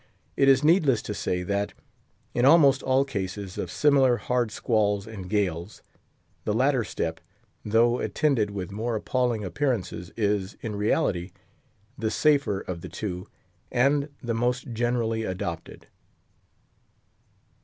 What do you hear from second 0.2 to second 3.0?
It is needless to say that, in almost